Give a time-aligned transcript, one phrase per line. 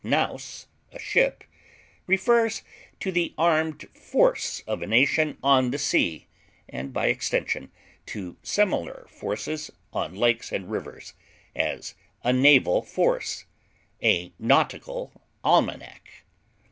[0.03, 1.43] naus, a ship)
[2.07, 2.63] refers
[2.99, 6.25] to the armed force of a nation on the sea,
[6.67, 7.71] and, by extension,
[8.07, 11.13] to similar forces on lakes and rivers;
[11.55, 11.93] as,
[12.23, 13.45] a naval force;
[14.01, 16.23] a nautical almanac.